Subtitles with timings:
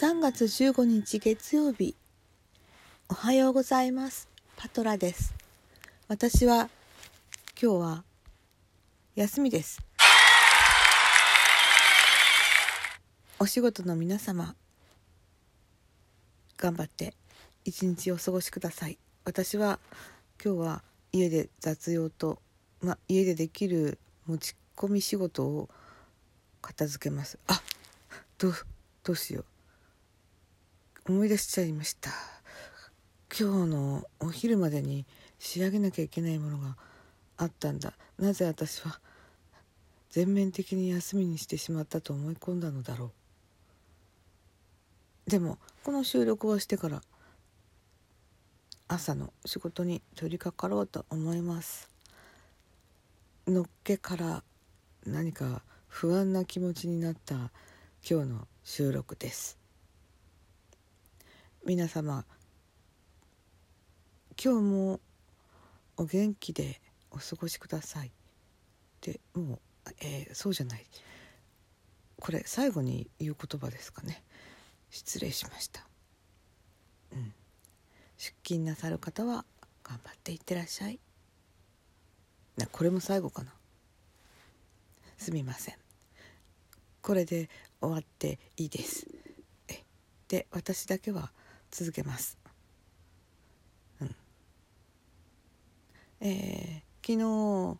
[0.00, 1.94] 3月15日月曜日。
[3.10, 4.30] おはようございます。
[4.56, 5.34] パトラです。
[6.08, 6.70] 私は
[7.62, 8.04] 今日は
[9.14, 9.78] 休みです。
[13.38, 14.54] お仕事の皆様
[16.56, 17.12] 頑張って
[17.66, 18.96] 一日お過ごしください。
[19.26, 19.78] 私は
[20.42, 22.38] 今日は家で雑用と、
[22.80, 25.68] ま、家でできる持ち込み仕事を
[26.62, 27.38] 片付けます。
[27.48, 27.60] あ
[28.38, 28.54] どう
[29.04, 29.59] どうしよう。
[31.10, 32.10] 思い出しちゃいました。
[33.36, 35.06] 今日のお昼までに
[35.40, 36.76] 仕上げなきゃいけないものが
[37.36, 37.94] あったんだ。
[38.16, 39.00] なぜ私は
[40.10, 43.10] 全面的に休みにしてしまったと思い込んだのだろ
[45.26, 45.30] う。
[45.30, 47.02] でもこの収録をしてから
[48.86, 51.90] 朝の仕事に取り掛かろうと思います。
[53.48, 54.44] のっけから
[55.04, 57.50] 何か不安な気持ちになった
[58.08, 59.59] 今日の収録です。
[61.66, 62.24] 皆様
[64.42, 65.00] 今日も
[65.98, 66.80] お元気で
[67.10, 68.10] お過ごしください。
[69.02, 70.86] でもう、えー、そうじゃない。
[72.18, 74.22] これ最後に言う言葉ですかね。
[74.88, 75.86] 失礼しました。
[77.12, 77.34] うん。
[78.16, 79.44] 出勤なさる方は
[79.84, 80.98] 頑張っていってらっしゃい。
[82.56, 83.52] なこれも最後かな。
[85.18, 85.74] すみません。
[87.02, 87.50] これで
[87.82, 89.06] 終わっていいです。
[89.68, 89.84] え
[90.28, 91.30] で私だけは
[91.70, 92.38] 続けます。
[94.00, 94.16] うん。
[96.20, 97.78] えー、昨日、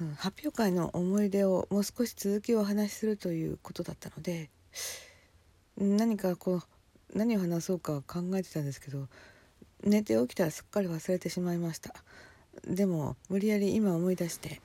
[0.00, 4.48] うん、発表会の思い出をもう少し続きをお話しするということだったので
[5.76, 9.08] 何かこう何を話そうか考えてたんですけど
[9.82, 11.94] 寝て起きたらすっかり忘れてしまいました。
[12.64, 14.60] でも無理やり今思い出して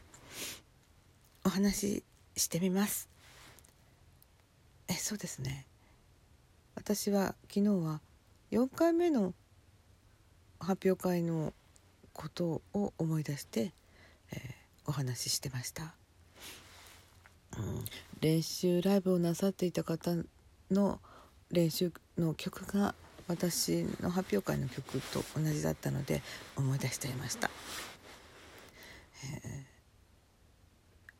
[1.45, 2.03] お話し
[2.35, 3.09] してみます。
[4.87, 5.67] えそうですね。
[6.75, 8.01] 私は昨日は
[8.51, 9.33] 4回目の
[10.59, 11.53] 発表会の
[12.13, 13.71] ことを思い出して、
[14.31, 14.39] えー、
[14.87, 15.93] お話ししてました、
[17.57, 17.85] うん、
[18.21, 20.15] 練習ライブをなさっていた方
[20.71, 20.99] の
[21.51, 22.95] 練習の曲が
[23.27, 26.21] 私の発表会の曲と同じだったので
[26.55, 27.49] 思い出していました、
[29.43, 29.61] えー、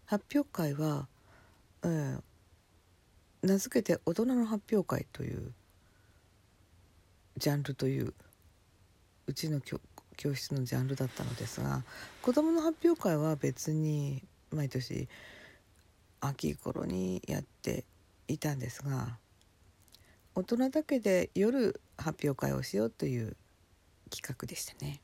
[0.05, 1.07] 発表会は、
[1.83, 2.21] えー、
[3.43, 5.51] 名付けて大人の発表会という
[7.37, 8.13] ジャンルという
[9.27, 9.59] うちの
[10.15, 11.83] 教室のジャンルだったのですが
[12.21, 15.07] 子どもの発表会は別に毎年
[16.21, 17.83] 秋頃にやって
[18.29, 19.17] いたんですが
[20.35, 23.35] 大人だけで夜発表会をしようという
[24.09, 25.01] 企画でしたね。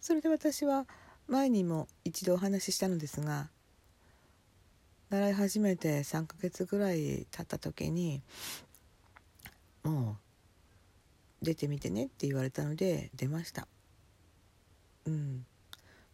[0.00, 0.86] それで私は
[1.28, 3.48] 前にも一度お話ししたのですが
[5.08, 8.22] 習い始めて3ヶ月ぐらい経った時に
[9.84, 10.16] も
[11.42, 13.68] う出てみてねって言われたので出ました。
[15.06, 15.46] うん。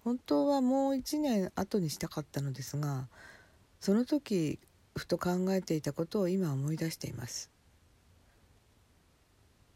[0.04, 3.08] 本当はもう1年後にしたかったのですが
[3.80, 4.58] その時
[4.96, 7.50] ふと考えていたことを今思い出しています。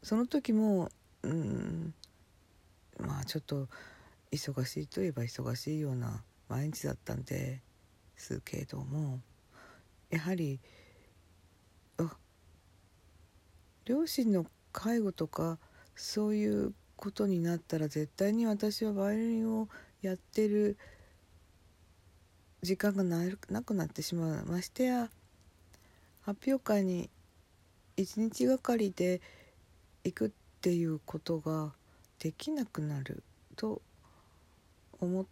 [0.03, 0.89] その時も
[1.23, 1.93] うん
[2.99, 3.67] まあちょっと
[4.31, 7.61] 忙しいといえば忙しいような毎日だったんで
[8.17, 9.19] すけども
[10.09, 10.59] やはり
[13.87, 15.57] 両親の介護とか
[15.95, 19.69] そういうことになったら絶対に私はバイオリンを
[20.01, 20.77] やってる
[22.61, 25.09] 時間がなくなってしまうましてや
[26.21, 27.09] 発表会に
[27.95, 29.21] 一日がかりで
[30.03, 31.71] 行くっていうことが
[32.19, 33.23] できなくなる
[33.55, 33.81] と
[34.99, 35.25] 思っ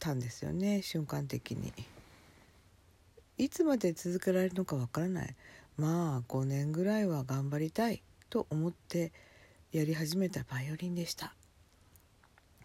[0.00, 1.72] たんですよね瞬間的に。
[3.40, 5.34] いつまで続けられるのかわからない。
[5.78, 8.02] まあ5年ぐらいは頑張りたい。
[8.28, 9.12] と思って
[9.72, 11.34] やり始めたバイオリンでした。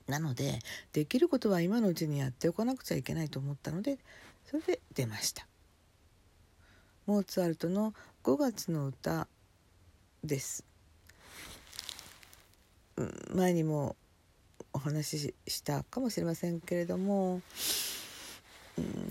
[0.08, 0.60] なので
[0.92, 3.98] できることは今のうちにやっておかなくちゃいけないと思ったので
[4.46, 5.48] それで出ました。
[7.08, 7.94] モーツァルトの
[8.24, 9.28] 5月の歌
[10.26, 10.66] です。
[13.34, 13.96] 前にも
[14.74, 17.42] お話ししたかもしれませんけれども、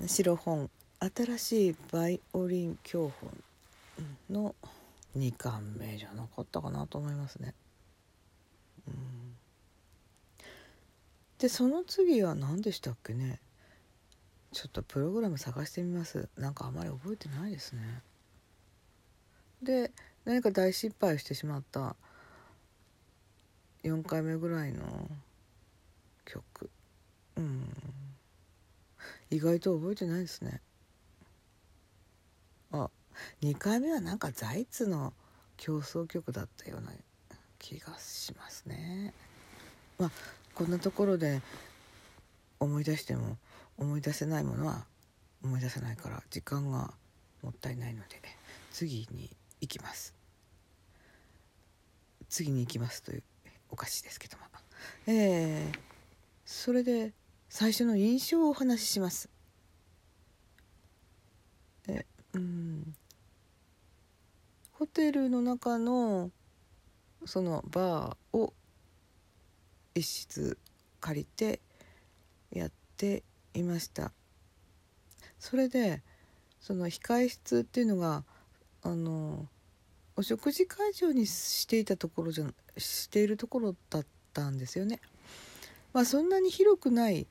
[0.06, 0.70] 白本
[1.10, 3.30] 新しいバイオリン教本
[4.30, 4.54] の
[5.16, 7.54] 2巻目じゃなかったかなと思いますね。
[11.38, 13.38] でその次は何でしたっけね
[14.52, 18.00] ちょっとプログラム探してみますなんかあまり覚えてないですね。
[19.62, 19.90] で
[20.24, 21.96] 何か大失敗をしてしまった
[23.82, 25.10] 4回目ぐらいの
[26.24, 26.70] 曲
[27.36, 27.68] うん
[29.30, 30.62] 意外と覚えてないですね。
[33.42, 35.12] 2回目はなんかザイツの
[35.56, 36.92] 競争曲だったような
[37.58, 39.14] 気がしますね。
[39.98, 40.10] まあ
[40.54, 41.42] こんなところで
[42.60, 43.36] 思い出しても
[43.78, 44.84] 思い出せないものは
[45.42, 46.92] 思い出せないから時間が
[47.42, 48.20] もったいないので
[48.72, 49.30] 次に
[49.60, 50.14] 行きます。
[52.28, 53.22] 次に行きますという
[53.70, 54.44] お菓子ですけども。
[55.06, 55.78] えー、
[56.44, 57.12] それで
[57.48, 59.28] 最初の印象をお話しします。
[61.88, 62.94] えうん。
[64.78, 66.30] ホテルの中の
[67.24, 68.52] そのバーを
[69.94, 70.58] 一室
[71.00, 71.60] 借りて
[72.50, 73.22] やって
[73.54, 74.10] いました
[75.38, 76.02] それで
[76.60, 78.24] その控室っていうのが
[78.82, 79.46] あの
[80.16, 85.00] お食事会場にしていたところじゃしているところだったんですよね。
[85.92, 87.26] まあ、そんなに広くない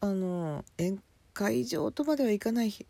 [0.00, 0.98] あの宴
[1.34, 2.86] 会場とまではいかない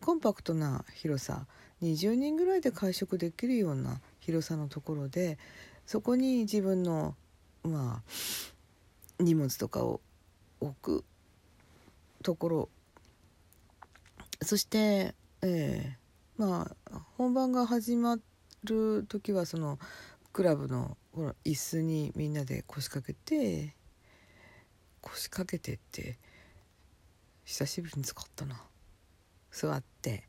[0.00, 1.46] コンパクトな広さ
[1.82, 5.38] 20人ぐらいで会食できるような広さのところで
[5.86, 7.14] そこに自分の
[7.62, 10.00] まあ荷物とかを
[10.60, 11.04] 置く
[12.22, 12.68] ところ。
[14.42, 18.18] そしてえー、まあ本番が始ま
[18.64, 19.78] る時はその
[20.32, 23.74] クラブのこの椅子にみんなで腰掛けて
[25.00, 26.18] 腰掛けてって
[27.44, 28.62] 久しぶりに使ったな。
[29.50, 30.28] 座って、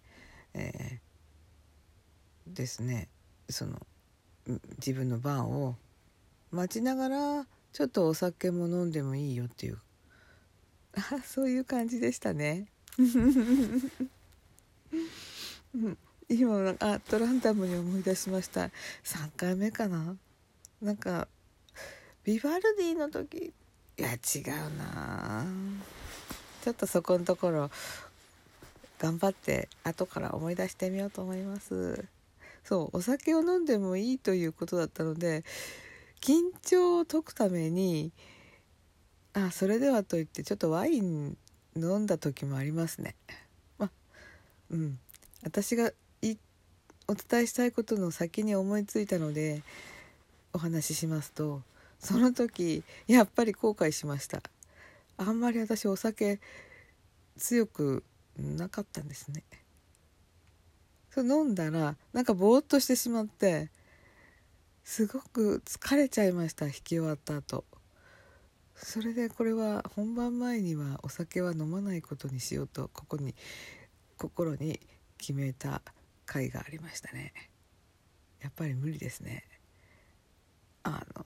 [0.53, 1.10] えー、
[2.47, 3.07] ですね。
[3.49, 3.79] その
[4.77, 5.75] 自分の番を
[6.51, 9.79] 待ちながらちょっとお酒も飲んでもいいよっていう。
[11.25, 12.67] そういう感じでしたね。
[16.29, 18.71] 今あトランダムに思い出しました。
[19.03, 20.17] 3回目かな。
[20.81, 21.27] なんか
[22.23, 23.53] ビバルディの時。
[23.97, 25.45] いや違うな。
[26.63, 27.71] ちょっとそこのところ
[28.99, 32.05] 頑張って後から思い出してみようと思います。
[32.63, 35.43] そうお酒を飲んでもいいということだったので
[36.21, 38.11] 緊張を解くために
[39.33, 41.37] あそれではと言ってちょっとワイン
[41.75, 43.15] 飲んだ時もありますね。
[43.77, 43.91] まあ
[44.71, 44.99] うん。
[45.43, 45.91] 私が
[47.07, 49.63] お伝えしたいことの先に思いついたので
[50.53, 51.61] お話ししますと
[51.99, 54.41] その時やっぱり後悔しました。
[55.17, 56.39] あんまり私お酒
[57.37, 58.03] 強く
[58.37, 59.43] なかったんですね。
[61.13, 63.69] そ飲んだらなんかぼーっとしてしまって
[64.83, 67.65] すごく疲れちゃいました引き終わった後。
[68.75, 73.35] それでこれは本番前にはお酒は飲まないことにしようとここに
[74.17, 74.79] 心に
[75.19, 75.83] 決めた
[76.25, 77.31] 回がありましたね。
[78.41, 79.43] やっぱり無理ですね。
[80.83, 81.25] あの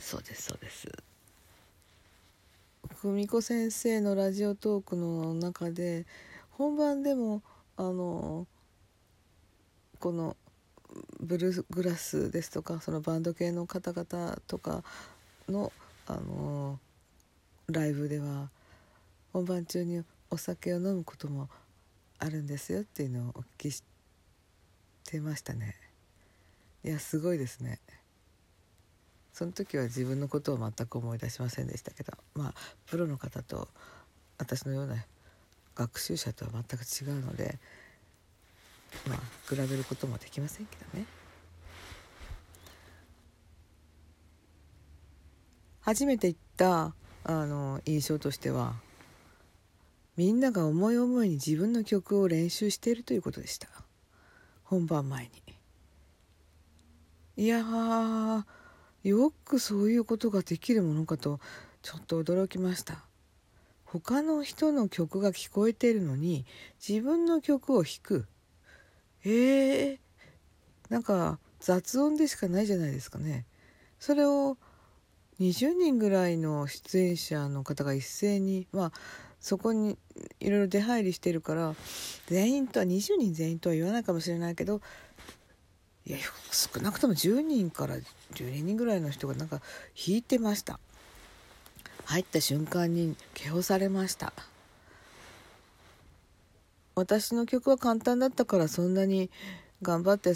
[0.00, 0.88] そうですそうです。
[3.00, 6.06] 久美子先生のラジオトークの中で
[6.56, 7.42] 本番でも
[7.76, 8.46] あの
[9.98, 10.36] この
[11.20, 14.84] ブルーグラスですとかそのバンド系の方々とか
[15.48, 15.72] の
[16.06, 16.78] あの
[17.66, 18.50] ライブでは
[19.32, 21.48] 本番中にお酒を飲むことも
[22.18, 23.82] あるんですよっていうのをお聞きし
[25.04, 25.74] てましたね。
[26.84, 27.80] いやすごいですね。
[29.32, 32.54] その時は自分のことを全く思い出しませんでしたけどまあ
[32.86, 33.68] プロの方と
[34.38, 35.04] 私のような
[35.74, 37.58] 学習者とは全く違うので
[39.08, 41.06] まあ比べることもできませんけどね。
[45.80, 48.74] 初めて行ったあの印象としては
[50.16, 53.68] みんなが思い思いに自分の曲を練習しているということでした。
[54.62, 55.30] 本番前に。
[57.36, 58.44] いや
[59.02, 61.40] よくそういうことができるものかと
[61.82, 63.04] ちょっと驚きました。
[64.02, 66.44] 他の人の曲が聞こえてるのに
[66.86, 68.26] 自分の曲を弾く。
[69.24, 69.98] えー、
[70.88, 73.46] なんか雑音でしかないじゃないですかね。
[74.00, 74.56] それを
[75.38, 78.92] 20人ぐらいの出演者の方が一斉にまあ
[79.38, 79.96] そこに
[80.40, 81.76] いろいろ出入りしてるから
[82.26, 84.80] 全員とは20人全員とは言わないかもしれないけど
[86.04, 86.18] いや
[86.50, 87.96] 少なくとも10人から
[88.34, 89.60] 12人ぐらいの人がなんか
[89.94, 90.80] 弾いてました。
[92.04, 94.32] 入った瞬間に気をされました。
[96.94, 99.30] 私の曲は簡単だったからそんなに
[99.82, 100.34] 頑張って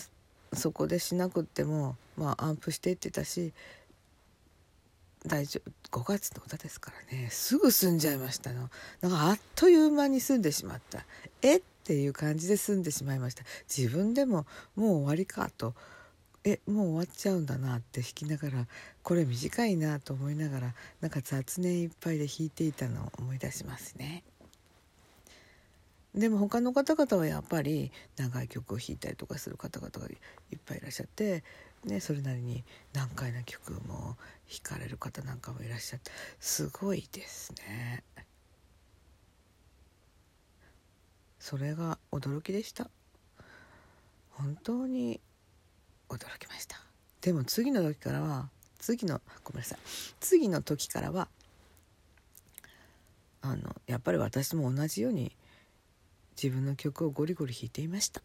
[0.52, 3.52] そこでしなくってもまあアンプしていってたし
[5.26, 5.60] 大丈
[5.92, 7.28] 夫5月の歌ですからね。
[7.30, 8.70] すぐ済んじゃいましたの。
[9.00, 11.04] なんかあっという間に済んでしまった。
[11.42, 11.58] え？
[11.58, 13.44] っていう感じで済んでしまいました。
[13.68, 14.46] 自分でも
[14.76, 15.74] もう終わりかと
[16.48, 18.66] えもう終わっちゃうんだなって弾きながら
[19.02, 24.22] これ短いなと思いながらなんか雑念いっぱいで弾いていたのを思い出しますね
[26.14, 31.44] でも他の方々はやっぱり長い曲を弾いたりとかする方々がいっぱいいらっしゃって、
[31.84, 32.64] ね、それなりに
[32.94, 34.16] 難解な曲も
[34.50, 38.02] 弾かれる方なんかもいらっしゃってすごいですね。
[41.38, 42.90] それが驚きでした
[44.32, 45.20] 本当に
[46.08, 46.80] 驚きました。
[47.20, 48.48] でも次の時からは
[48.78, 49.78] 次のごめんなさい。
[50.20, 51.28] 次の時からは
[53.42, 55.32] あのやっぱり私も同じように
[56.40, 58.22] 自分の曲をゴリゴリ弾いていました、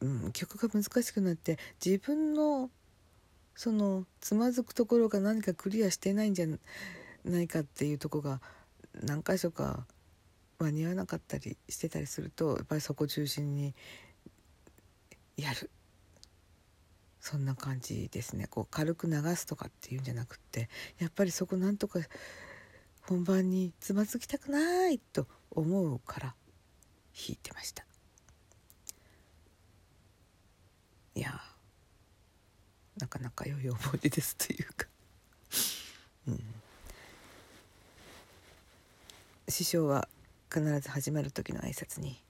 [0.00, 2.70] うん、曲が難しくなって自分の
[3.54, 6.46] そのつまずくところが何かクリアしてないんじゃ
[7.24, 8.40] ないかっていうとこが
[9.02, 9.86] 何箇所か
[10.58, 13.74] 間に合わなかったりしてたりするとやっぱりそこ中心に
[15.36, 15.70] やる。
[17.28, 18.46] そんな感じですね。
[18.46, 20.68] こう軽く流すとかっていうんじゃなくって
[21.00, 21.98] やっぱりそこなんとか
[23.02, 26.26] 本番につまずきたくないと思うから
[27.12, 27.84] 弾いてました。
[31.16, 31.40] いや
[32.96, 34.86] なかなか良い思い出ですというか。
[36.28, 36.40] うん。
[39.48, 40.08] 師匠は
[40.48, 42.22] 必ず始まる時の挨拶に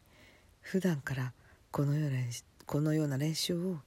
[0.63, 1.35] 普段から
[1.71, 2.17] このような
[2.65, 3.83] このような練習を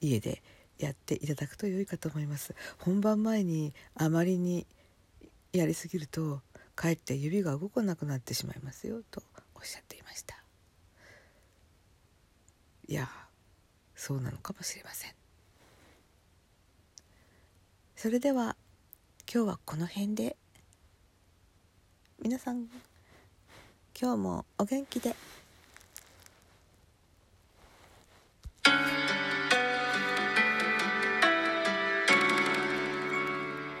[0.00, 0.42] 家で
[0.78, 2.54] やっていただくと良いかと思います。
[2.78, 4.66] 本番前にあまりに
[5.52, 6.40] やりすぎると
[6.74, 9.22] かえって指が動かなくなってしまいますよと
[9.54, 10.42] おっしゃっていました。
[12.88, 13.08] いや
[13.94, 15.12] そうなのかもしれません。
[17.94, 18.56] それでは
[19.32, 20.36] 今日はこの辺で。
[22.22, 22.66] 皆さん
[23.98, 25.14] 今日もお元気で。